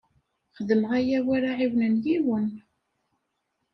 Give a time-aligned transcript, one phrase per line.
[0.57, 2.47] Xedmeɣ aya war aɛiwen n yiwen.